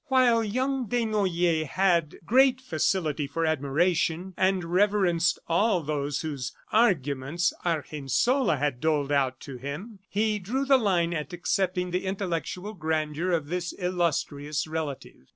While 0.07 0.43
young 0.43 0.87
Desnoyers 0.87 1.67
had 1.67 2.15
great 2.25 2.59
facility 2.59 3.27
for 3.27 3.45
admiration, 3.45 4.33
and 4.35 4.63
reverenced 4.63 5.37
all 5.47 5.83
those 5.83 6.21
whose 6.21 6.55
"arguments" 6.71 7.53
Argensola 7.63 8.57
had 8.57 8.81
doled 8.81 9.11
out 9.11 9.39
to 9.41 9.57
him, 9.57 9.99
he 10.09 10.39
drew 10.39 10.65
the 10.65 10.79
line 10.79 11.13
at 11.13 11.33
accepting 11.33 11.91
the 11.91 12.05
intellectual 12.07 12.73
grandeur 12.73 13.31
of 13.31 13.45
this 13.49 13.73
illustrious 13.77 14.65
relative. 14.65 15.27